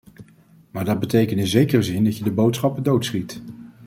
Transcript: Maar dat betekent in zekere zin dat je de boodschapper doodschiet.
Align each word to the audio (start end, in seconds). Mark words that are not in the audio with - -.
Maar 0.71 0.85
dat 0.85 0.99
betekent 0.99 1.39
in 1.39 1.47
zekere 1.47 1.81
zin 1.81 2.03
dat 2.03 2.17
je 2.17 2.23
de 2.23 2.31
boodschapper 2.31 2.83
doodschiet. 2.83 3.41